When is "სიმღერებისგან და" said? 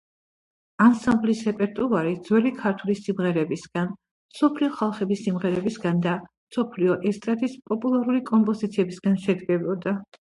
5.27-6.17